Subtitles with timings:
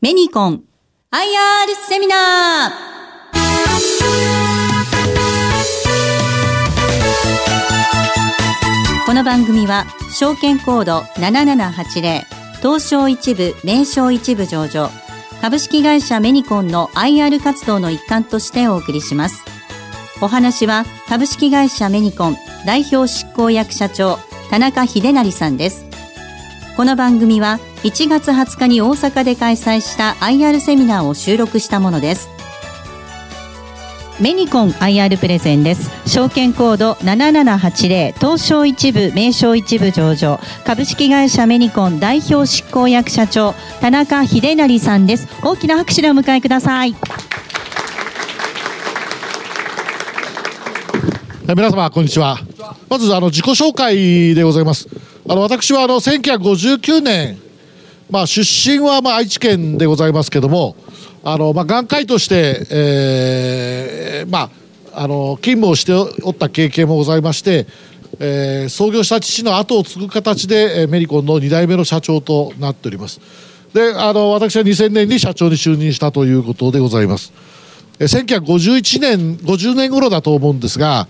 [0.00, 0.62] メニコン。
[1.10, 2.88] IR セミナー。
[9.06, 12.22] この番組は証券コード7780
[12.58, 14.88] 東証一部名称一部上場
[15.40, 19.42] 株式会社メニコンの IR 活動の一環としてお送りします。
[20.22, 25.86] お話は株式会社メニコン代表執行役社長田中秀成さんです。
[26.76, 32.28] この番組は1月20日に大阪で開催した IR セミナーを収録したものです。
[34.20, 35.88] メニコン IR プレゼンです。
[36.08, 40.40] 証券コード7780東証一部名称一部上場。
[40.64, 45.28] 株式会社メニコン代表執行役社長田中秀成さんです。
[45.44, 46.96] 大きな拍手でお迎えください。
[51.46, 52.38] 皆様こんにちは。
[52.90, 54.88] まずあの自己紹介でございます。
[55.28, 57.38] あの私はあの1959年
[58.10, 60.76] まあ出身はまあ愛知県でございますけども
[61.22, 64.50] あのまあ眼科医として、えー、まあ
[64.94, 65.92] あの勤務をして
[66.22, 67.66] おった経験もございまして、
[68.18, 73.20] えー、創業した父の後を継ぐ形で、えー、メリコンの2代目の社長となっております。
[73.74, 77.32] であの私は2000年に社長に就任したということでございます。
[77.98, 81.08] 1951年50年頃だと思うんですが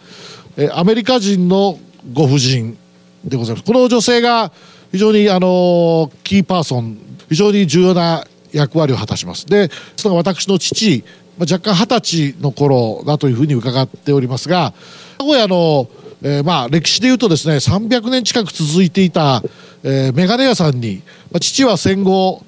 [0.73, 1.79] アメリカ人の
[2.15, 2.77] ご婦人
[3.25, 3.65] でございます。
[3.65, 4.51] この女性が
[4.93, 9.47] 非常にあのキーパーソン非常に重要な役割を果たします。
[9.47, 11.05] でその私の父
[11.39, 14.73] 若干二十歳の頃だというふうに伺っておりますが
[15.19, 15.89] 名古屋の、
[16.23, 19.43] えー、まあ歴史でいうとですね300年近く続いていた、
[19.85, 22.43] えー、メガネ屋さんに、まあ、父は戦後、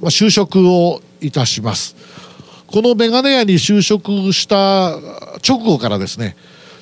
[0.00, 1.94] まあ、就職をいたします。
[2.66, 4.96] このメガネ屋に就職した
[5.46, 6.36] 直後からですね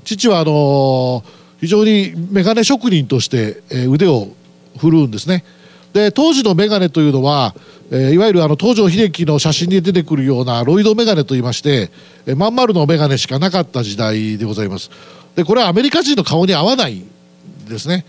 [0.04, 1.24] 父はあの
[1.60, 4.28] 非常にメガネ職人として腕を
[4.78, 5.44] 振るんですね。
[5.92, 7.54] で当時のメガネというのは、
[7.90, 11.90] えー、いわゆるあの東條英機の写真に出てくるようなロイドメガネといいまして、
[12.27, 14.90] えー、まん丸のメガネしかなかった時代でございます。
[15.34, 17.02] でこれはアメリカ人の顔に合わない
[17.68, 18.05] ですね。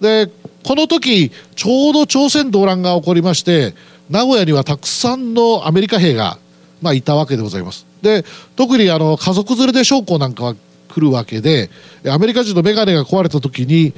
[0.00, 0.30] で
[0.64, 3.74] この時ちょうど朝鮮動乱が起こりまして
[4.10, 6.38] 名古屋にはたくさんのアメリカ兵が、
[6.82, 7.86] まあ、いたわけでございます。
[8.02, 8.24] で
[8.56, 10.54] 特にあの家族連れで将校なんかは
[10.88, 11.70] 来るわけで
[12.08, 13.94] アメリカ人のメガネが壊れた時に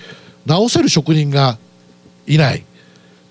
[0.46, 1.58] 直せる職人が
[2.26, 2.64] いない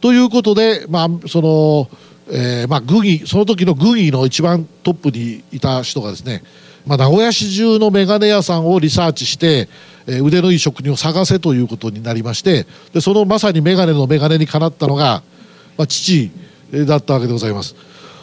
[0.02, 1.90] ということで、まあその
[2.28, 6.44] えーまあ、軍医その時の軍医の一番トップにいた人がですね、
[6.86, 9.70] まあ、名古屋市中の眼鏡屋さんをリサーチして、
[10.08, 15.22] えー、腕のいい職人を探せということになりましてでそのまさに眼鏡の眼鏡にかなったのが、
[15.78, 16.32] まあ、父
[16.88, 17.76] だったわけでございます。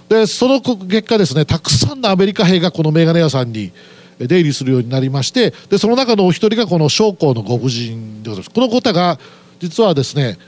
[0.09, 3.73] でその結果ですねたくさんのアメリカ兵がこの眼鏡屋さんに
[4.19, 9.19] 出入りするようになりましてでその中のお一人がこの将校のご婦人でございますこの方が
[9.61, 10.39] 実はですね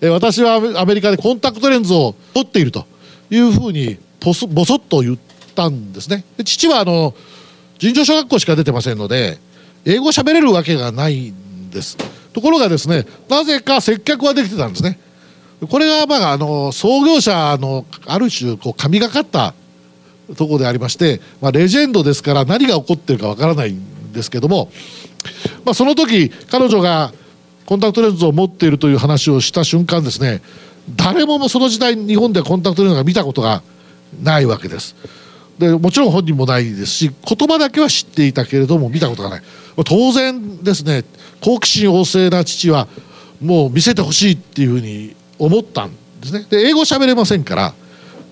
[0.00, 2.86] え私はアメリカでコンタクトレンズを取っていると
[3.30, 5.18] いうふうにぼそっと言っ
[5.54, 6.24] たんですね。
[6.36, 7.14] で父はあの
[7.78, 9.38] 尋常小学校しか出てませんので
[9.84, 11.96] 英語喋れるわけがないんです。
[12.32, 14.98] ところがですねなぜか接客はできてたんですね。
[15.70, 19.54] これがまああの創業者のある種こう神がかった
[20.34, 24.70] ところでありまして、まあ、レジェンドですから何が起こってるかわからないんですけども、
[25.64, 27.12] まあ、その時彼女が
[27.66, 30.40] コンタクトレンズを持っているという話をした瞬間ですね
[30.94, 33.62] 誰もその時代日本ではコンタクトレンズが見たことが
[34.22, 34.94] ないわけです。
[35.58, 39.42] でもちろん本人もないですし言葉だけは知っていたけれども見たことがない。
[39.84, 41.04] 当然ですね
[41.42, 42.88] 好奇心旺盛な父は
[43.40, 45.90] もう見せてほしいっていうふうに思ったん
[46.20, 46.46] ですね。
[46.48, 47.74] で英語喋れませんから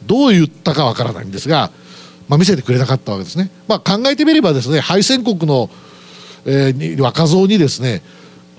[0.06, 1.71] どう言ったかわからないんですが、
[2.28, 5.71] まあ、見せてくれなかったわけですね、まあ、考えてみればですね敗戦国の、
[6.44, 8.03] えー、若造にですね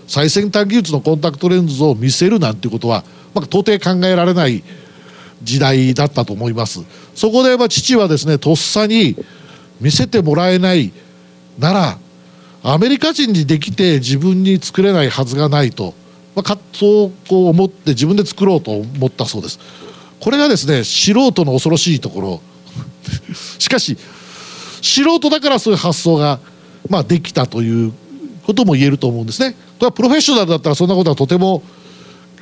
[0.07, 4.63] 最先端技術のコンタクトレンズを見せるなんていうことは、まあ、到底考えられない
[5.43, 6.83] 時代だったと思います。
[7.13, 9.15] そこでまあ父はですねとっさに
[9.79, 10.91] 見せてもらえない
[11.59, 11.97] なら
[12.63, 15.93] アメリカ人にできて自分に作れないはずがないと、
[16.35, 19.59] まあ、そうこう思って自分で作ろうと思ったそうです。
[20.19, 22.41] これがですね素人の恐ろしいところ。
[23.59, 23.97] しかし
[24.81, 26.39] 素人だからそういう発想が
[26.89, 27.93] まあできたという
[28.45, 29.51] ことも言えると思うんですね。
[29.51, 31.63] これはプロフェッショナルだったらそんなことはとても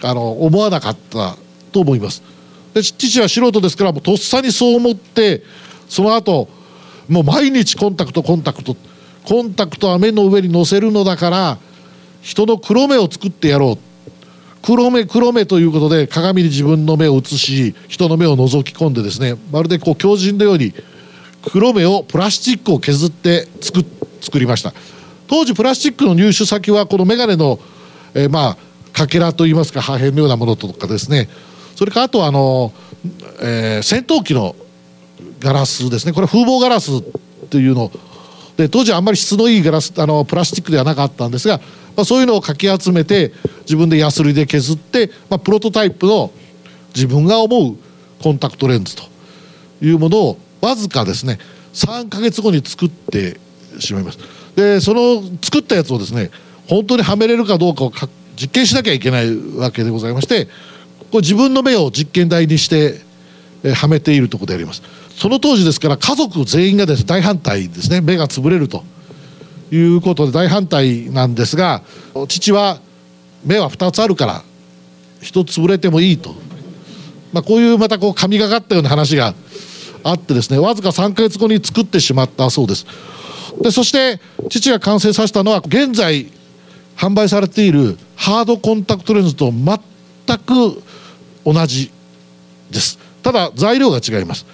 [0.02, 1.38] あの思わなかった
[1.72, 2.22] と思います。
[2.74, 5.44] で父は素人ですからもうとっさにそう思って
[5.88, 6.50] その後
[7.08, 8.76] もう毎日コンタクトコンタクト
[9.26, 11.58] コンタクトは目の上に乗せるのだから
[12.22, 13.94] 人の黒目を作ってやろう
[14.64, 20.74] 黒目黒目ということで鏡に自分の目を映し人の目を覗き込んでですねまるでこう狂人のように
[21.52, 23.86] 黒目をプラスチックを削って作
[24.22, 24.74] 作りました
[25.28, 27.60] 当時プラスチックの入手先はこの眼鏡の、
[28.14, 28.58] えー、まあ
[28.92, 31.30] かけらといいますか破片のようなものとかですね。
[31.76, 32.72] それからあとあの
[33.42, 34.56] えー、戦闘機の
[35.40, 36.14] ガラスですね。
[36.14, 37.02] これ風防ガラス
[37.50, 37.92] というの。
[38.56, 41.58] で当時あんまり質のいいガラスあのプラスチックではなかったんですが、
[41.96, 46.32] まあ、そういうのをかき集めて自分でヤスリで削って、まあ、プロトタイプの
[46.94, 47.76] 自分が思う
[48.22, 49.04] コンタクトレンズと
[49.82, 51.40] いうものをわずかですね
[51.74, 53.40] 3か月後に作って
[53.80, 54.20] しまいます。
[54.56, 56.30] でその作ったやつをですね
[56.68, 57.92] 本当にはめれるかどうかを
[58.36, 60.46] 実験しなきゃいけないわけでございまして
[61.12, 63.00] これ自分の目を実験台にして、
[63.76, 64.82] はめているところであります。
[65.16, 68.02] その当時ですから家族全員がです、ね、大反対ですね。
[68.02, 68.84] 目が潰れると。
[69.76, 71.82] いうことで大反対なんですが
[72.28, 72.80] 父は
[73.44, 74.44] 目は2つあるから
[75.22, 76.36] 1つ潰れてもいいと、
[77.32, 79.34] まあ、こういうまたこう神がかったような話が
[80.04, 82.86] あってですねわずか3か月後に作ってしまったそうです。
[83.62, 84.20] でそして
[84.50, 86.28] 父が完成させたのは現在
[86.96, 90.82] 販売されているハードコンタクトレンズと全く
[91.46, 91.92] 同じ
[92.72, 93.00] です。
[93.22, 94.46] ただ材料が違います。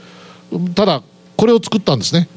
[0.75, 1.03] ただ
[1.35, 2.27] これを作ったんですね。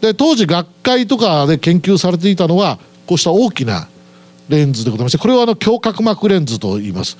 [0.00, 3.88] で当時学会とかで研究されていたのはこうした大きな
[4.48, 7.16] レンズでございましてこれはあの強角膜レンズと言います。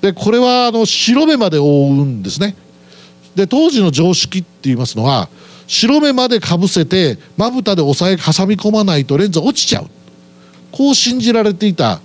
[0.00, 2.54] でこれはあの白目まで覆うんですね。
[3.34, 5.28] で当時の常識って言いますのは
[5.68, 9.86] 白目までかぶせてまぶたで押さえ挟み込まないとレンズ落ちちゃう。
[10.72, 12.00] こう信じられていた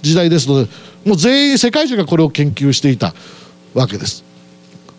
[0.00, 0.70] 時代ですので
[1.04, 3.14] もう全員世界中がこれを研究していた
[3.74, 4.24] わけです。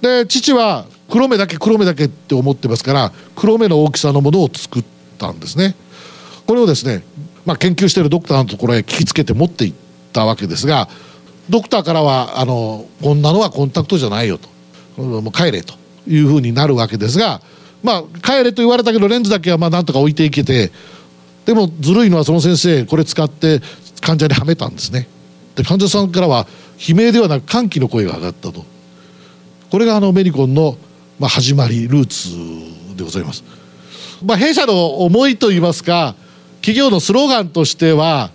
[0.02, 4.84] で父は黒目だけ黒目だけって思ってますから黒目の大きさのものを作っ
[5.18, 5.76] たんですね。
[6.46, 7.04] これをですね、
[7.46, 9.74] まあ、研究しているドクターのところへ聞きつけて持っていっ
[10.12, 10.90] たわけですが
[11.50, 15.02] ドクターからはあのこんなのはコンタクトじゃないよと。
[15.02, 15.74] もう帰れと
[16.08, 17.42] いうふうになるわけですが
[17.84, 20.72] まあ帰れと言われたけどレンズだけはまあなんとか置いていけて
[21.46, 23.62] でもずるいのはその先生これ使って
[24.02, 25.08] 患者にはめたんですね
[25.56, 26.48] で患者さんからは
[26.88, 28.66] 悲鳴ではなく歓喜の声が上がったと
[29.70, 30.78] これがあのメリコンの
[31.20, 33.44] まあ、始まりルーツでございます。
[34.26, 36.16] まあ、弊社の思いといいますか
[36.62, 38.32] 企業のスローガンとしては、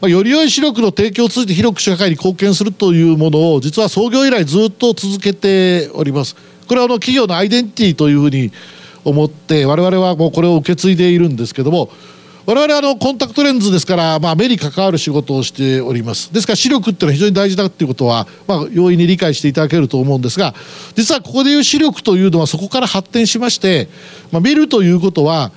[0.00, 6.36] まあ、より良い視力の提供を通じて広く社会に貢献するというものを実は創業以来ずっと続けております。
[6.66, 8.52] これはあの企業のアイデンティティというふうに
[9.06, 11.90] 思って我々はもうこれを受け継いでいるんですけども
[12.44, 16.32] 我々あのコンタクトレンズですから、まあ、目に関わる仕事をしております。
[16.32, 20.54] ですから視力っていうのは非常に大事だっていうことは、まあ、容易に理解していただけると思うんですが
[20.94, 23.88] 実はここでいう視力というのはそこから発展しまして、
[24.30, 25.50] まあ、見るということは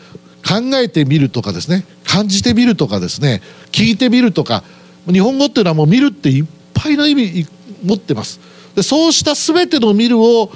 [0.43, 3.41] 考えてみるとかですね感じてみるとかですね
[3.71, 4.63] 聞いてみるとか
[5.05, 7.47] 日本語っていうのはもう見るっていっぱいの意味
[7.83, 8.39] 持ってます。
[8.75, 10.51] でそうした全ての見るを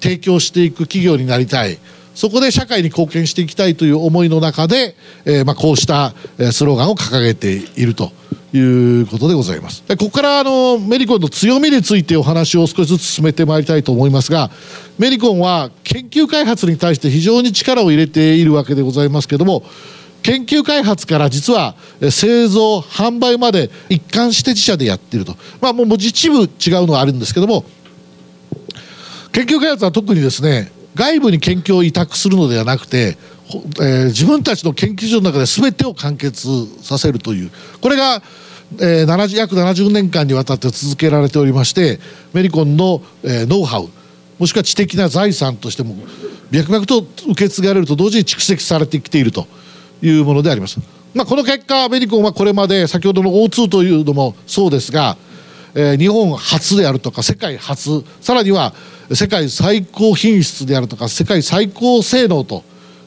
[0.00, 1.78] 提供していく企業になりたい。
[2.20, 4.94] そこで社会に貢献していきたいという思いの中で、
[5.24, 6.12] えー、まあ、こうした
[6.52, 8.12] スローガンを掲げていると
[8.52, 9.82] いうことでございます。
[9.88, 14.50] ここからあのメリコンの強みについてお話を少しずつ進めてまいりたいと思いますが、
[14.98, 19.62] メリコンは研究開発に対して非常に力を入れているわけでございますけども、
[20.22, 21.74] 研究開発から実は
[22.10, 26.48] 製造販売まで一貫して自社でやっているとまあもう一部違う
[26.86, 27.64] のはあるんですけども
[29.32, 33.16] 研究開発は特にですね外部に研究を委託するのではなくて、
[33.48, 37.50] えー、自分たちの研究所の中で全てを完結させるという
[37.80, 38.22] これが、
[38.74, 42.00] えー、70約70年間にわたって続けられておりまして
[42.34, 43.88] メリコンの、えー、ノウハウ
[44.38, 45.96] もしくは知的な財産としても
[46.50, 49.46] 脈々と受け継がれると同時に蓄積されてきていると
[50.02, 50.80] いうものであります。
[51.14, 55.16] まあ、この結果メリコンはこれまで先ほどの O2 というのもそうですが、
[55.74, 58.74] えー、日本初であるとか世界初さらには
[59.12, 62.62] 世界最高品質であるとか世界最高性能と、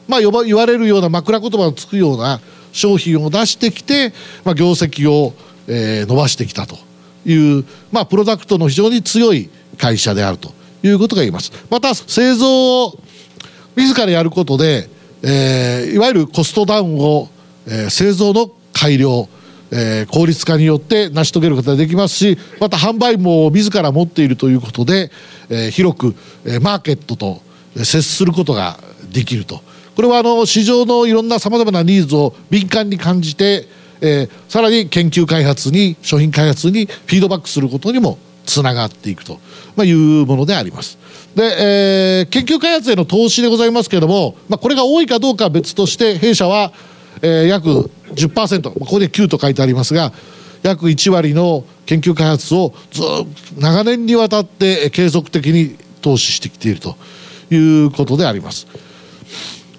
[0.06, 2.40] まあ、呼ば言われるような枕言葉をつくような
[2.72, 4.12] 商品を出してきて、
[4.44, 5.32] まあ、業績を、
[5.66, 6.76] えー、伸ばしてきたと
[7.24, 11.52] いう、まあ、プロダクトの非常に強い会社であるということが言えます。
[11.70, 12.98] また製造を
[13.76, 14.88] 自らやることで、
[15.22, 17.28] えー、いわゆるコストダウンを、
[17.66, 19.28] えー、製造の改良
[19.76, 25.10] えー、効率化によって成し遂げることができますしまた販売網を自ら持っているということで、
[25.50, 26.14] えー、広く、
[26.44, 27.42] えー、マーケットと
[27.76, 28.78] 接することが
[29.12, 29.60] できると
[29.96, 33.66] これはあの市場のいろんなさまざまなニーズを敏感に感じて、
[34.00, 39.40] えー、さらに研究開発に商品開発にフィードバックすることにもつながっていくと、
[39.82, 40.98] いうものであります。
[41.34, 41.42] で、
[42.20, 46.72] えー、研究開発への投資でございますけれども、まあ、これが多いかどうかは別として弊社は、
[47.22, 50.12] えー、約10%ここで9と書いてありますが
[50.62, 53.26] 約1割の研究開発をずっと
[53.58, 56.96] 長年にわたって継続的に投資してきていると
[57.50, 58.66] いうことであります。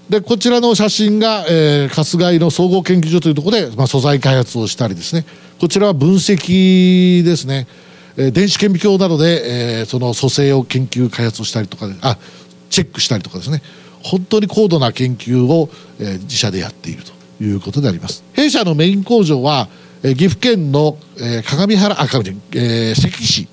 [0.10, 5.26] でこちらの写真が、えー、春日井の総合研究所というところで、まあ、素材開発をしたりですね。
[5.60, 7.66] こちらは分析ですね、
[8.16, 12.18] えー、電子顕微鏡などで、えー、その組成を研究開発をしたりとかあ
[12.70, 13.64] チェックしたりとかですね。
[14.04, 17.15] 本当に高度な研究を、えー、自社でやっていると。
[17.42, 18.24] いうことであります。
[18.34, 19.68] 弊社のメイン工場は、
[20.04, 23.48] え、岐阜県の、えー、鏡原あ鏡、えー、関市。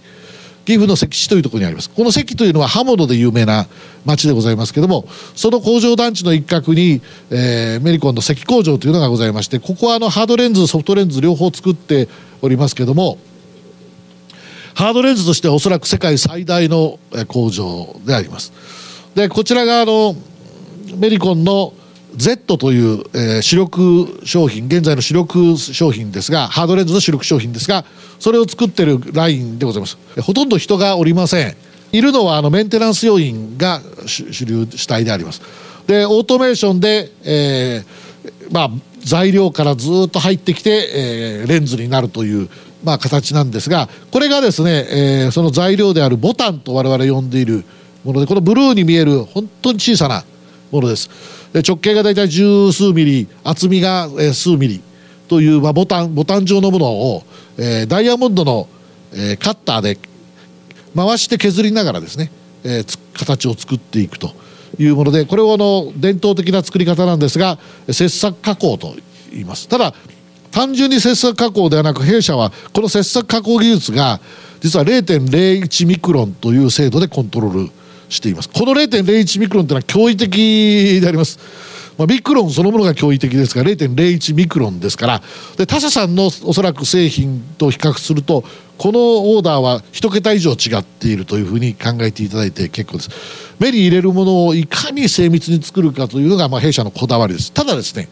[0.65, 1.91] 岐阜の関市というところにあります。
[1.91, 3.67] この関というのは刃物で有名な
[4.05, 12.09] 町でございますけどもその工場団地の一角に、えー、メリコンの関工場というのがございましてここはあのハードレンズソフトレンズ両方作って
[12.41, 13.19] おりますけども
[14.75, 16.99] ハードレンズとしてはおそらく世界最大の
[17.29, 18.53] 工場であります。
[19.15, 20.17] でこちらがあの
[20.97, 21.75] メリコンの
[22.16, 27.85] Z という、えー、主力商品現在の主力商品ですがハードレンズの主力商品ですが
[28.19, 29.99] それを作ってるラインでございます。
[30.21, 31.57] ほとんど人がおりません。
[31.92, 35.42] いるのはあのメンテナンス要員が主流主体であります。
[35.87, 42.49] でオートメーションで、えー、まあ材料からずっと入ってきて、えー、レンズになるという
[42.85, 44.87] まあ形なんですがこれがですね、
[45.26, 47.64] え、その材料であるボタンと我々呼んでいる
[48.04, 50.25] ものでこのブルーに見える本当に小さな
[50.71, 51.11] ものです。
[51.61, 54.82] 直径が大体十数ミリ厚みが数ミリ
[55.28, 57.23] という、まあ、ボタンボタン状のものを、
[57.59, 58.68] えー、ダイヤモンドの、
[59.12, 59.99] えー、カッターで
[60.94, 62.30] 回して削りながらですね、
[62.64, 64.30] えー、形を作っていくと
[64.78, 68.94] いうものでこれをあの伝統的な作り方なんですが切削加工と
[69.30, 69.68] 言います。
[69.68, 69.94] ただ
[70.50, 74.21] 単純に切削加工ではなく弊社はこの切削加工技術が
[74.61, 77.71] 実は0.01ミクロンという精度でコントロール
[78.12, 78.49] しています。
[78.49, 81.38] この0.01ミクロンというのは驚異的であります。
[81.99, 85.23] まあ、ミクロンそのものが驚異的ですが0.01ミクロンですから
[85.59, 88.45] で他社さんのおそらく製品と比較すると
[88.78, 93.11] このオーダーは1桁以上違っているというふうに考えていただいて結構です。
[93.61, 97.52] 目に入れるものをいかに精密に作るかというのがまあ弊社のこだわりです。
[97.52, 98.09] ただですね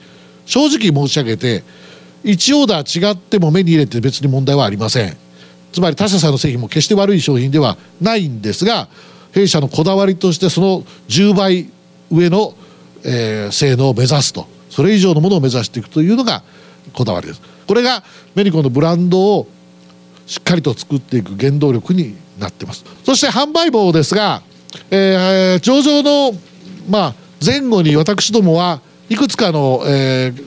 [0.47, 1.65] 正直申し上げて
[2.25, 5.17] 1オーダー違っても目に入れて別に問題はありません。
[5.73, 8.89] つまり他社さんの製品も決して悪い商品ではないんですが
[9.33, 11.71] 弊社のこだわりとしてその10倍
[12.11, 12.55] 上の、
[13.05, 14.47] えー、性能を目指すと。
[14.71, 16.43] それ以上のものを目指していくというのが
[16.93, 17.43] こだわりです。
[17.67, 18.03] これが
[18.35, 19.49] メリコのブランドを
[20.27, 22.85] しっかりと作っていく原動力になってます。
[23.05, 24.43] そして販売網ですが、
[24.91, 26.39] えー、上場の、
[26.89, 30.45] まあ、前後に私どもはいくつかの、えー、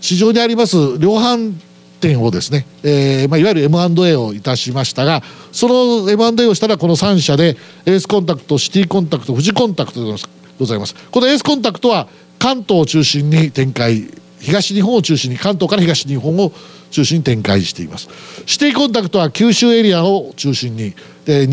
[0.00, 1.54] 市場にあります量販
[2.04, 7.56] 店をですね、えーまあ、いわゆる M&A をいたしましたがその M&A をしたらこの3社で
[7.86, 10.22] エースコンタクトシティコンタクト富士コンタクトで
[10.58, 10.94] ございます。
[11.10, 12.08] このエースコンタクトは
[12.38, 14.08] 関東を中心に展開
[14.38, 16.52] 東日本を中心に関東から東日本を
[16.90, 18.08] 中心に展開しています。
[18.46, 20.94] シティコンタクトは九州エリアを中心に
[21.24, 21.48] で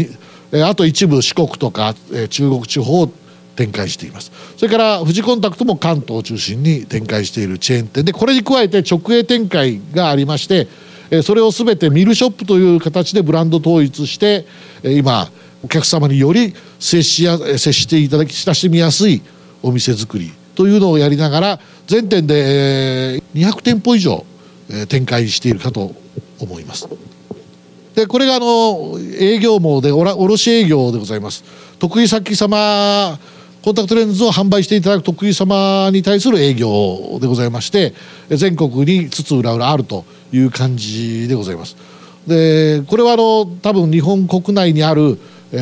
[0.64, 1.96] あと一部四国とか
[2.30, 3.12] 中国地方を
[3.62, 10.68] 展開していますそれから富士コンタクトも関東を中心に展開しているチェーン店でこれに加えて直営展開がありまして
[11.24, 14.46] それを全てミルショップという形でブランド統一して
[14.84, 15.30] 今
[15.64, 19.22] お客様により接しや接していただき親しみやすい
[19.62, 24.26] お店作りというのをやりながら全店で200店舗以上
[24.90, 25.94] 展開しているかと
[26.40, 26.88] 思います。
[27.94, 31.44] でこれがあの営業網で卸営業でございます。
[31.78, 33.20] 得意先様
[33.64, 37.94] コンタクトレンズを販売していただく得意様に対する営業でございまして
[38.30, 41.76] 全国に津々浦々あるという感じでございます。
[42.26, 45.20] でこれはあの多分日本国内にある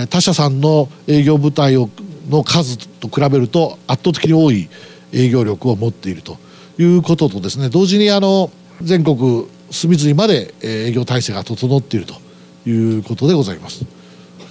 [0.10, 1.90] 他社さんの営業部隊を
[2.30, 4.70] の数と比べると圧倒的に多い
[5.12, 6.38] 営業力を持っていると
[6.78, 8.52] いうこととですね同時にあの
[8.82, 12.16] 全国隅々まで営業体制が整っていると
[12.70, 13.86] いうことでございます。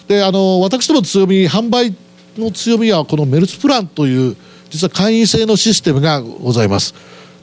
[0.08, 1.94] であの私ども強み販売
[2.40, 4.36] の強みはこのメルスプランという
[4.70, 6.94] 実は会員制のシステムがございます。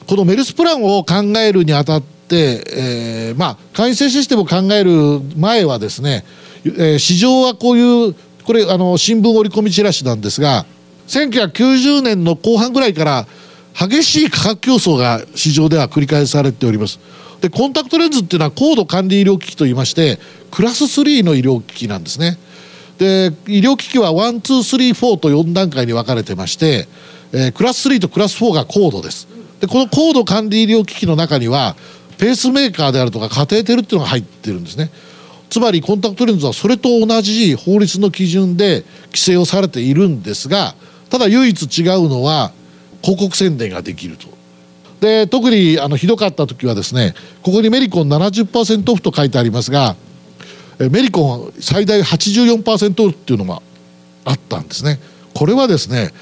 [0.06, 6.24] このメルスプランを考えるにあたって、えー、まあ会員制システムを考える前はですね、
[6.64, 10.64] えー、市場はこういうこれあの新聞折り込みチラシなんですが
[11.08, 13.26] 1990年の後半ぐらいから
[13.74, 16.98] 激しい価格競争が市場では繰り返されております。
[17.40, 20.18] でコンタクトレンズっていうのは高度管理医療機器といいまして
[20.50, 22.38] クラス3の医療機器なんですね。
[22.98, 26.88] で医療機器は1234と4段階に分かれてまして、
[27.32, 29.28] えー、クラス3とクラス4が高度です。
[29.60, 31.76] でこの高度管理医療機器の中には
[32.18, 34.90] ペースメーカーであるとかカテーテルっていうのが入ってるんですね。
[35.48, 40.74] つまりコンタクトレンズはそれと同じ法律の基準で規制をされているんですが
[41.08, 42.52] ただ唯一違うのは
[43.02, 44.26] 広告宣伝ができると。
[45.00, 49.94] で特にあのひどかった時はですねここにメリコン70%オフと書いてありますが
[50.78, 53.62] メリコン最大84%っていうのが
[54.24, 54.98] あったんですね。
[55.34, 56.12] これはですね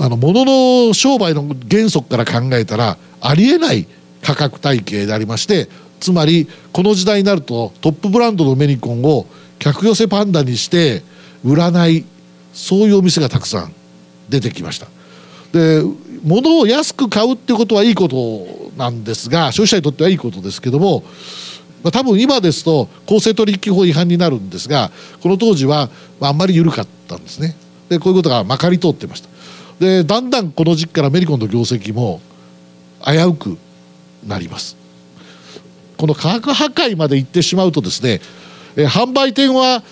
[0.00, 3.86] あの物の商売の原則から考えたらありえない
[4.22, 5.68] 価格体系でありまして
[6.00, 9.26] つまりこの時代になるとトップブランドのメニコンを
[9.58, 11.02] 客寄せパンダにして
[11.44, 12.04] 売らない
[12.52, 13.72] そういうお店がたくさん
[14.28, 14.88] 出てきました。
[15.52, 15.82] で
[16.22, 21.04] 物を安く買うってことはいいことなんですが消費者にとってはいいことですけども、
[21.82, 24.90] まあ、多分今ですと公正取引法違反になるんですが
[25.22, 27.56] この当時はあんまり緩かったんですね。
[27.88, 29.28] でこういうことがまかり通ってました。
[29.78, 32.20] でだんだんこの時期からメリコンの業績も
[33.04, 33.58] 危うく
[34.26, 34.76] なります。
[35.96, 38.20] この価格破壊までいってしまうとですね、
[38.76, 39.82] え販売店は、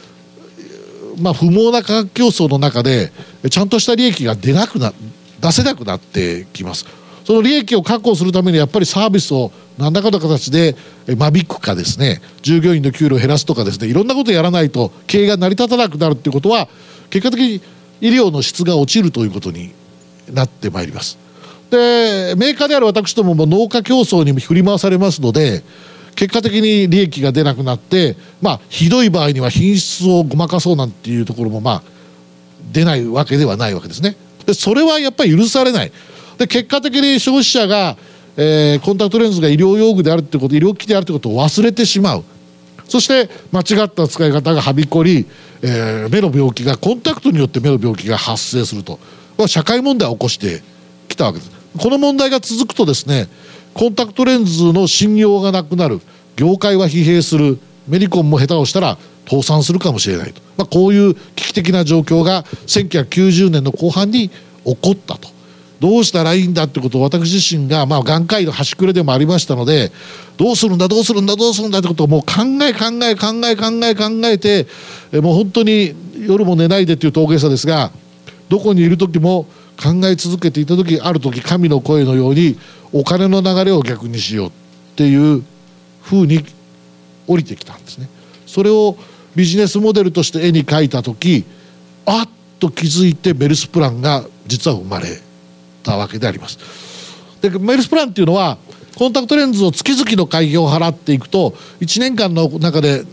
[1.21, 3.13] まあ、不毛な価格競争の中で
[3.51, 4.93] ちゃんとした利益が出なくな
[5.41, 6.87] 出せなくなってきます。
[7.27, 10.77] その利益を確保するためにやっぱりサービスを何らかの形で
[11.09, 12.23] 間引くかですね。
[12.41, 13.89] 従業員の給料を減らすとかですね。
[13.89, 16.69] いろんなことをやらないと経営が成り立たなくなるっていうことは
[17.11, 17.61] 結果的に
[18.01, 19.73] 医療の質が落ちるということに
[20.33, 21.19] なってまいります。
[21.69, 25.65] でメーカーである私どもも農家競争に振り回されますので
[26.15, 31.83] 結果的に利益が出なくなってまあひどい場合には品質をごまかそうなんていうところもまあ
[32.71, 34.15] 出ないわけではないわけですね。
[34.47, 35.91] でそれはやっぱり許されない。
[36.39, 37.97] で結果的に消費者が、
[38.37, 42.25] えー、コンタクトレンズが医療用具であるってこと医療機器であるってことを忘れてしまう。
[42.89, 45.27] そして間違った使い方がはびこり、
[45.63, 48.99] えー、目の病気がコンタクトによって目の病気が発生すると。
[49.49, 50.63] 社会問題を起こして
[51.09, 51.51] きたわけです。
[51.79, 53.29] この問題が続くとですね
[53.75, 56.01] コンタクトレンズの信用がなくなる。
[56.37, 57.59] 業界は疲弊する。
[57.89, 65.36] メリコンも下手をしたら倒産するかもしれないと、まあ、こういう危機的な状況が1990年の後半に起こったと。
[65.81, 69.93] どうしたらいいんだってことを私自身が、まあ、眼科医の端くれでもありましたので
[70.37, 74.67] どうするんだどうするんだどうするんだってことをもう考え考え考え考え考えて
[75.21, 75.95] もう本当に
[76.27, 77.91] 夜も寝ないでっていう峠げさですが
[78.49, 82.59] どこにいる時も考え続けていた時ある時神の声のように
[82.93, 84.53] お金の流れを逆にしようっ
[84.97, 85.43] ていう
[86.03, 86.45] ふうに
[87.27, 88.09] 降りてきたんですね。
[88.47, 88.97] それを
[89.35, 91.45] ビジネスモデルとして絵に描いた時
[92.07, 92.29] あっ
[92.59, 95.09] と気づいてメルスプランが実は生まれ
[95.87, 96.59] たわけであります。
[97.41, 98.59] でメルスプランっていうのは
[98.97, 103.05] コンタクトレンズを月々の会費を払っていくと1年間の中で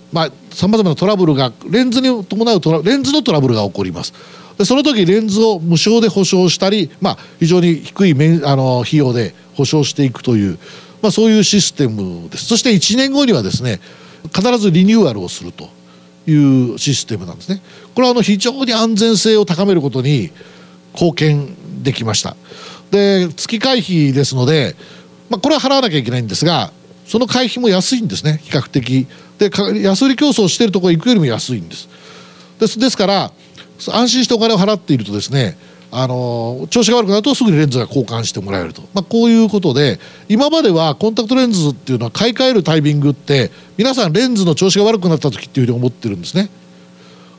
[0.51, 4.13] さまざ、まなトラブルがレンズに伴うトラレンズのトラブルが起こります。
[4.57, 8.13] でその時レンズを無償で保証したり、まあ、非常に低い
[8.45, 10.59] あの費用で保証していくという、
[11.01, 13.79] まあ、そういうシステムですそして1年後にはですね
[14.33, 15.69] 必ずリニューアルをすると
[16.27, 17.61] いうシステムなんですね
[17.95, 20.31] これはあの非常に安全性を高めることに
[20.93, 22.35] 貢献できました。
[22.91, 24.75] で月会費ですので、
[25.29, 26.71] まあ、これは払わなきゃいけないんですが
[27.05, 29.07] その会費も安いんですね比較的。
[29.39, 29.49] で
[29.81, 31.89] 安売り競争してるところ行くよりも安いんです。
[32.59, 33.31] ですですから
[33.91, 35.57] 安心してお金を払っているとですね
[35.95, 46.49] あの調子が悪くなるとすぐにレンズが交換してもらえると、まあ、こういうことで今まではコンタクトレンズっていうのは買い替えるタイミングって皆さんレンズの調子が悪くなった時っていうふうに思ってるんですね。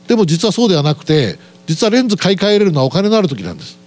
[0.07, 3.77] でも実はそうではなくて実はレンズ買い替えれるのはお金のある時なんです。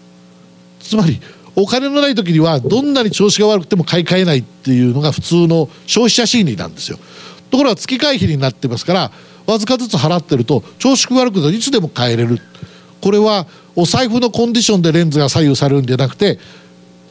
[0.89, 1.21] つまり
[1.55, 6.99] お金のない時にはどんなに調子が悪くても買い替えないっていうのが普通の消費者心理なんですよ。
[7.51, 9.11] ところが月会費になってますから
[9.47, 12.39] わずかずつ払ってると調子悪くていつでも変えれる。
[13.01, 13.47] これは
[13.77, 16.39] お財布のコンディションでレンズが左右されるんじゃなくて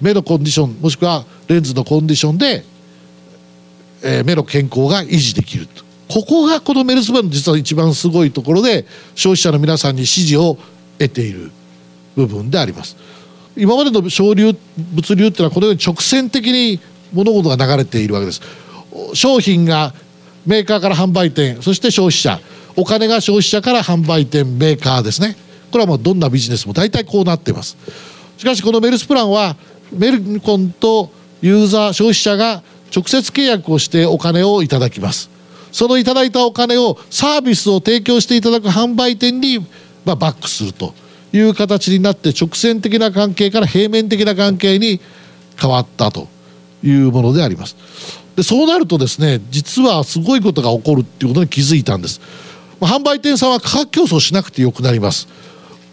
[0.01, 2.63] 目のコンディションもしくはレンズのコンディションで、
[4.03, 5.85] えー、目の健康が維持できると。
[6.07, 10.57] ここがこのメルスバンの実は一番すごいところで消費者の皆さんに支持を
[10.99, 11.51] 得ている
[12.15, 12.95] 部分であります。
[13.57, 14.55] 今までの省流
[14.93, 16.79] 物流っていうのはこのように直線的に
[17.13, 18.41] 物事が流れているわけです。
[19.13, 19.93] 商品が
[20.45, 22.39] メーカーから販売店そして消費者。
[22.79, 25.35] お金が消費者から販売店メーカーですね。
[25.71, 27.75] これはもうどんなビジネスも大体こうなっています。
[28.37, 29.55] しかしこのメルスプランは
[29.91, 32.61] メルコンとユーザー消費者が
[32.95, 35.29] 直接契約をしてお金をいただきます。
[35.71, 39.59] そのいただいたお金をサービスを提供していただく販売店に、
[40.05, 40.93] まあ、バックすると。
[41.33, 44.99] いう形になって直線的な関係から平面的な関係に
[45.59, 46.27] 変わったと
[46.83, 47.75] いうものであります。
[48.35, 52.21] でそうなるとですね実はすごいことが起こるっていうことに気づいたんです、
[52.79, 55.27] まあ、販売店さんは価格競争しなくてよくなります。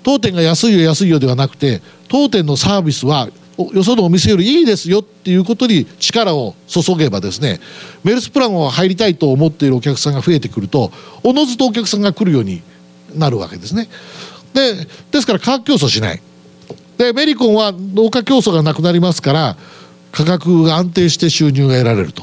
[0.02, 3.28] 当店が安いよ安いよではなくて当店のサービスは
[3.72, 7.60] よそのお店よりいいですよっていうことに力を注げばですね
[8.02, 10.90] メルスプランを入りたいと思っているお客さんが増えてくると
[11.22, 12.62] おのずとお客さんが来るように
[13.14, 13.88] なるわけですね。
[14.54, 16.20] でですから価格競争しない。
[16.96, 19.56] でメリコンは農家競争がなくなりますから
[20.12, 22.22] 価格が安定して収入が得られると。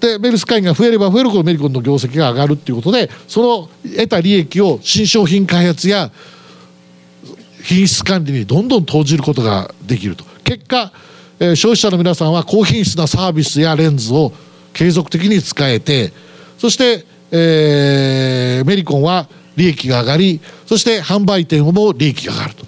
[0.00, 6.10] でメルス会員が増えれば増えるほどメリコンの業績が上がるっていうことでその得た利益を新商品開発や
[7.62, 10.24] 品質管理にどんどん投じることができると。
[10.44, 10.92] 結果、
[11.40, 14.32] えー、消費者の皆さんは高品質なサービスやレンズを
[14.72, 16.12] 継続的に使えて
[16.58, 22.66] そして、えー、メニコンは利益が上がりそして販売店も利益が上がると。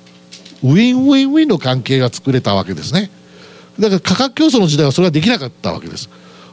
[0.62, 3.10] ウィンウィンウィンの関係が作れたわけですね。
[3.78, 6.08] だから価格競争の時代はそれはできなかったわけです。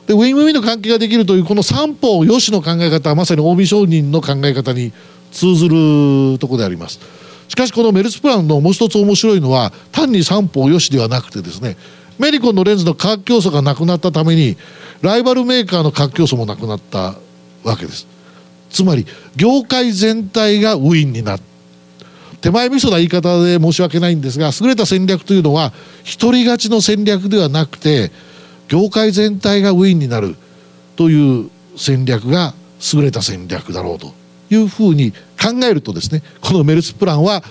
[0.06, 4.94] でウィンウィンの関係ができるというこの三方よしの考え方はまさに近江商人の考え方に
[5.32, 7.00] 通ずるところであります。
[7.48, 11.78] しかしこのメルスプランのもう一つ面白いのは単に三方よしではなくてですね
[12.18, 14.58] メリコンのレンズの価格競争がなくなったために
[15.02, 17.16] ライバルメーカーの価格競争もなくなった。
[17.66, 18.08] わけです。
[18.70, 21.44] つまり業界全体がウィンになった
[22.42, 25.74] 手前味噌な言い方で申し訳ないんですが優れた戦略というのは
[26.20, 28.12] 独り勝ちの戦略ではなくて
[28.68, 30.36] 業界全体がウィンになる。
[30.96, 32.54] という戦略が
[32.94, 34.14] 優れた戦略だろうと。
[34.52, 37.44] いうふうに考えるとですねこのメルスプランは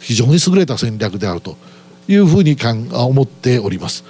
[0.00, 1.56] 非常に優れた戦略であると。
[2.08, 2.56] いうふうに
[2.90, 4.02] 思っております。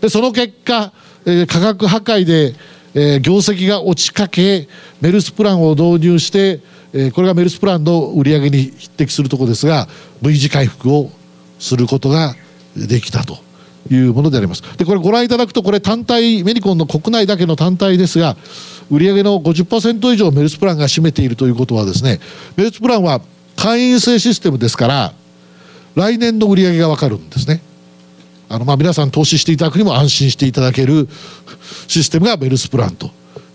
[0.00, 0.92] でその結果、
[1.24, 2.54] えー、価格破壊で、
[2.94, 4.68] えー、業績が落ちかけ
[5.00, 6.60] メルスプランを導入して、
[6.92, 9.88] えー、これがメルスプランの売り上げに匹敵するところですが
[10.22, 11.10] V 字回復を
[11.58, 12.34] することが
[12.76, 13.38] できたと
[13.90, 14.62] いうものであります。
[14.76, 18.36] でこれご覧いただくとこれ単体メリコンの国内だけの単体ですが
[18.90, 22.20] 売上の50%以上メルスプランが占めているということはですね
[22.56, 23.20] メルスプランは
[23.56, 25.12] 会員制システムですから
[25.94, 27.62] 来年の売り上げが分かるんですね。
[28.50, 31.08] あのまあ皆さん投資していただくにも安心していただける
[31.86, 33.10] システムがメルスプランと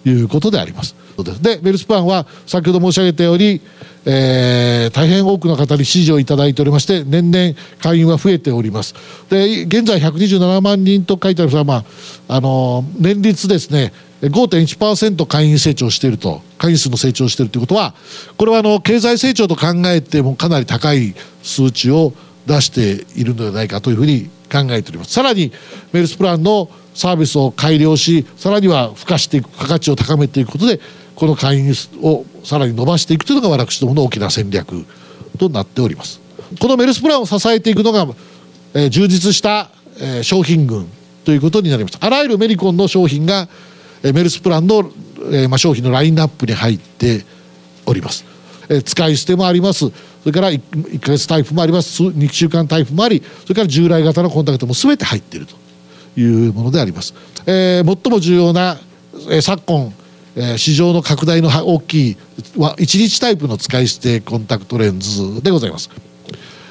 [0.05, 0.95] いうことであります。
[1.41, 3.61] でメルスプランは先ほど申し上げたように
[4.07, 8.93] えー、大変多くの方に支持をいただいておりまして年々会員は増えております。
[9.29, 11.85] で現在127万人と書いてあるまあ
[12.27, 17.95] あの年率ですね5.1%会員成長していると会員数の成長しているということは
[18.37, 22.13] これはあの経済成長と考えてもかなり高い数値を
[22.45, 25.13] 出しているのではないかというふうに考えております。
[25.13, 25.51] さらに
[25.91, 30.79] メルスプランのサービスを改良しさらには付加していく付加価値を高めていくことで
[31.15, 34.85] この会員をさらに伸ばしていくというのが私どもの大きな戦略
[35.37, 36.21] となっております。
[36.59, 38.07] このメルスプランを支えていくのが、
[38.73, 40.87] えー、充実した、えー、商品群
[41.23, 41.97] ということになります。
[41.99, 43.47] あらゆるメリコンの商品が、
[44.03, 44.91] えー、メルスプランの、
[45.31, 47.25] えーまあ、商品のラインナップに入って
[47.85, 48.25] おります、
[48.69, 49.91] えー、使い捨てもあります。
[50.25, 52.03] それから 1, 1ヶ月タイプもあります。
[52.03, 55.55] 2週間タイプもありそれから従来型のコンタクトも全て入っていると。
[56.17, 57.13] いうものであります、
[57.45, 58.77] えー、最も重要な、
[59.29, 59.93] えー、昨今
[60.37, 62.17] えー、市場の拡大の大きい
[62.57, 65.89] 1日タイプの使い捨てコンタクトレンズでございます。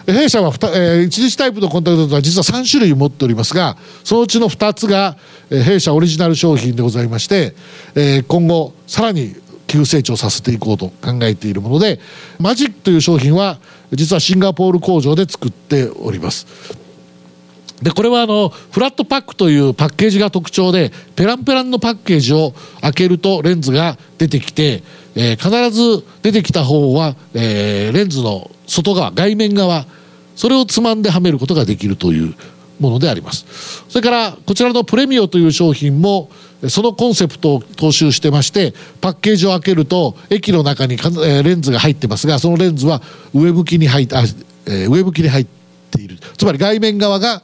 [0.06, 5.16] 弊社は、1日タイプのコンタクトレンズは実は3種類持っておりますがそのうちの2つが、
[5.48, 7.54] 弊社オリジナル商品でございまして、
[8.28, 9.34] 今後さらに
[9.74, 11.98] 急成長させていこうと考えているもので
[12.38, 13.58] マジックという商品は
[13.90, 16.46] 実はシンガポール工場で作っております。
[17.82, 24.84] でこれはあのフラットパックというパッケージが特徴でペランペランのパッケージを開けるとレンズが出てきて、
[25.16, 29.87] えー、必ず出てきた方は、えー、レンズの外側外面側
[30.37, 32.34] それをつまんではめることができるという
[32.78, 36.30] ものでありますそれからこちらのプレミオという商品も
[36.68, 43.03] そのコンセプトを踏襲してましてパッケージを開けると駅の中にレンズが入ってますがそのレンズは
[43.35, 44.16] 上向きに入って
[44.88, 45.64] 上向きに入って
[45.96, 46.18] ている。
[46.37, 47.42] つまり外面側が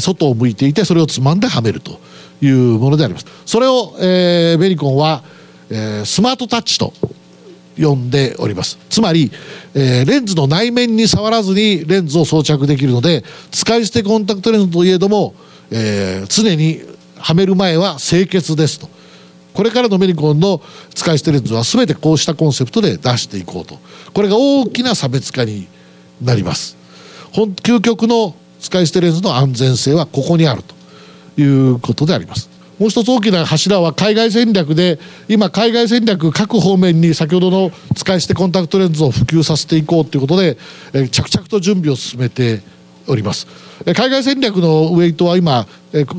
[0.00, 2.00] 外を向いていてそれをつまんではめると
[2.40, 3.26] いうものであります。
[3.46, 5.22] それを、えー、ベリコンは、
[5.70, 6.92] えー、スマートタッチと
[7.78, 8.78] 呼んでおります。
[8.90, 9.30] つまり、
[9.74, 15.34] えー、レンズの内面に触らずにレンズを装着できるので使い捨てコンタクトレンズといえども、
[15.70, 16.82] えー、常に
[17.22, 18.88] はめる前は清潔ですと。
[19.54, 20.62] これからのメリコンの
[20.94, 23.78] 使い捨てレンズは全てこうしたコンセプトで出していこうと。
[24.12, 25.68] これが大きな差別化に
[26.20, 26.76] なります。
[27.32, 32.48] 究極の使い捨てレンズの安全性はここにあるということであります。
[32.78, 40.56] もう一つ大きな柱は海外戦略で今海外戦略各方面に先ほどの使い捨てコンタクトレンズを普及させていこうということで
[41.10, 42.60] 着々と準備を進めて
[43.06, 43.46] おります。
[43.84, 45.66] 海外戦略のウェイトは今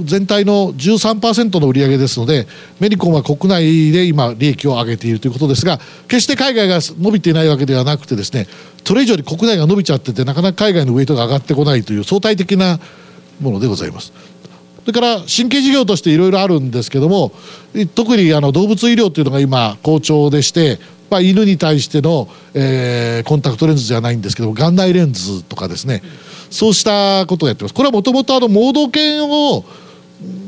[0.04, 2.47] 全体の13%の売り上げですので
[2.80, 8.47] メリコンは国内で今利益を上げているということですが決して海外が伸びていないわけではなくてですね
[8.86, 12.80] それ以上に国内が伸びちゃっててなかなか海外のウェイトが上がってこないという相対的な
[13.39, 14.13] ものでございます。
[14.86, 17.32] それから神経事業としていろいろあるんですけども
[17.95, 20.78] 特にあの動物医療というのが今好調でして
[21.13, 26.02] まあ、犬に対しての、えー、コンタクトレンズじゃないんですけど眼内レンズとかですね、
[26.54, 27.74] そうしたことをやってます。
[27.74, 29.66] これはもともとあの盲導犬を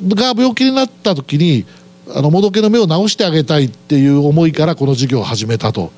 [0.07, 1.65] が病気になった時に
[2.13, 5.91] あの盲導犬の目を治してあげたいっていう思いからこの事業を始めたと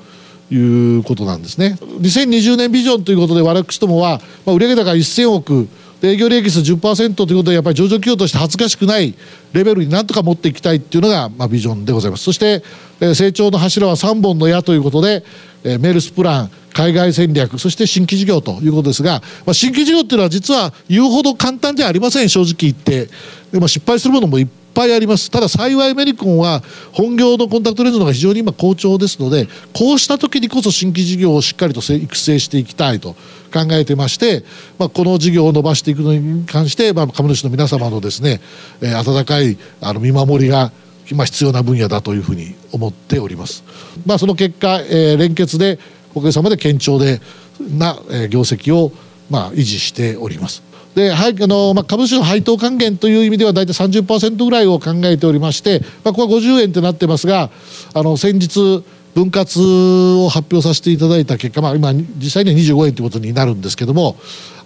[0.50, 1.76] いうことなんですね。
[1.82, 5.68] 2020年ビジョンということで私どもは、まあ、売上高1000億
[6.02, 9.14] 営業利益率10%ということでやっぱり上場企業として恥ずかしくない
[9.52, 12.24] レベルになんとか持っていきたいっていうのが、まあ、ビジョンでございます。
[12.24, 12.62] そして、
[13.00, 15.22] えー、成長の柱は3本の矢ということで、
[15.64, 23.08] えー、メルスプラン海外戦略そして新規事業ということですが、まあ、新規事業っていうのは実は言うほど簡単ではありません正直言って
[23.50, 26.62] でも失敗するものもいっぱいありますただ幸いメリコンは
[26.92, 33.14] 本業のコンタクトレンズのが非常に今好調ですのでこうした時にこそ新規事業をしっかりと育成していきたいと
[33.52, 34.44] 考えてまして、
[34.78, 38.40] まあ、この事業を伸ばしていくのに関して、まあ、株主の皆様のですね、
[38.80, 40.70] えー、温かいあの見守りが
[41.10, 43.64] 今必要な分野だというふうに思っております。
[44.06, 45.78] まあ、その結果、えー、連結で
[46.18, 47.20] おかげさまで堅調で
[47.60, 48.92] な、え、業績を
[49.30, 50.62] まあ維持しております。
[50.94, 57.50] で、はいあのまあ、株主の配当還元という意味では大体30%ぐらいを考えておりまして、まあ、ここは50円となってますが
[57.94, 64.16] あの先日分割を発表させていただいた結果、まあ、今実際には25円ということになるんですけども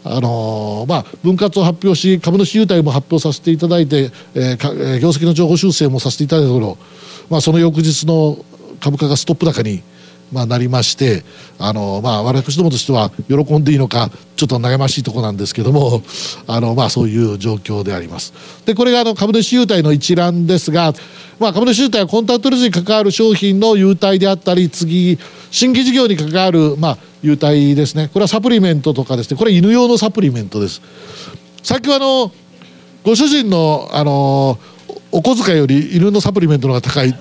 [0.04, 6.78] あのまあ、分割を発表し株主優待も発表させていただいて、えー、業績の情報修正もさせていただいたところ、
[7.30, 8.36] まあ、その翌日の
[8.80, 9.80] 株価がストップ高に
[10.32, 11.24] まあ、なりまして
[11.58, 16.02] あの、まあ、私どもとしては喜んでいいのかちょっと悩ましいとこなんですけども
[16.48, 18.32] あの、まあ、そういう状況であります。
[18.64, 20.94] でこれがあの株主優待の一覧ですが、
[21.38, 25.18] まあ、株主優待はコンタクトレンズに関わる商品の優待であったり次
[25.50, 30.80] 新規事業に関わる、まあ、優待ですねこれはサプリメントとかですねこれ犬用のサプリメントです。
[31.62, 32.32] さっきはあの
[33.04, 34.58] ご主人のあの
[35.12, 37.14] お小遣いより犬のサプリメントの方が高い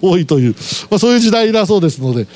[0.00, 0.54] 多いという、
[0.90, 2.26] まあ、そういう時代だそうですので、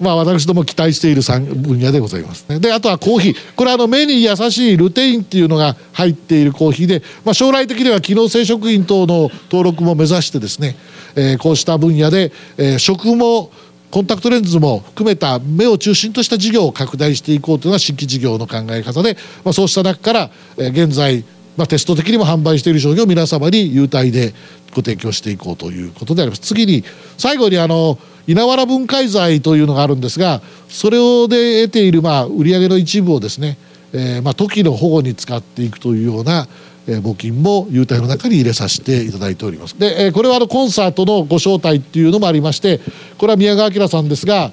[0.00, 1.22] まあ、私ども期待している
[1.54, 2.60] 分野でございますね。
[2.60, 3.36] であとはコーヒー。
[3.54, 10.76] これはあの目に優しいルテインっていうのが入っているコーヒーで、まあ、将来的には機能性食品等の登録も目指してですね、
[11.16, 13.50] えー、こうした分野で、えー、食も
[13.90, 21.24] コンタクトレンズも含めた目を中心とした事業を拡大していこうというのが新規事業の考え方で、まあ、そうした中から、えー、現在
[21.60, 24.32] まあ、テスト的にも販売している商品を皆様に優待で
[24.74, 26.40] ご提供していこうということであります。
[26.40, 26.84] 次に
[27.18, 33.58] 最後にあの稲わら分解剤というのがあるんですがそれをで得ているまあ売上の一部をですね、
[33.92, 36.48] えー、まあ時の保護に使っていくというような
[36.86, 39.78] え募金も優待の中に入れさせていただいております。
[39.78, 42.80] で、えこれはあのコンサートのご招待っていうのもありまして
[43.18, 44.50] これは宮川明さんですが、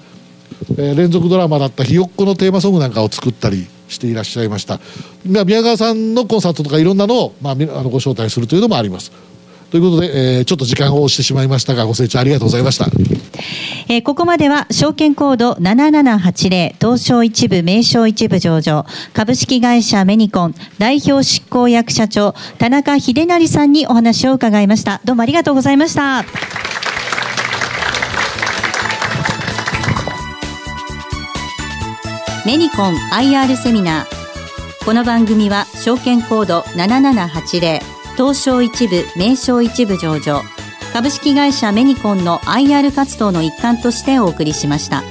[0.77, 4.79] え連続ドラマだった「ひよっこ」のテーマソングなんかを作ったりしていらっしゃいました。
[5.25, 9.11] 宮川さんのコンサートとかいろんなのを、まあ、あのご招待するというのもあります。
[9.69, 12.85] ということで、えー、ちょっと時間を押してしまいましたがご清聴ありがとうございました、
[13.89, 25.01] えー、ここまでは証券コード7780東証一部名称一部上場株式会社メニコン代表執行役社長田中秀成さんにお話を伺いました。
[25.03, 26.23] どうもありがとうございました。
[32.47, 37.81] メニコン IR セミナーこの番組は証券コード7780
[38.15, 40.43] 東証一部名称一部上場
[40.93, 45.03] 株式会社メニコンの IR 活動の一環としてお送りしました。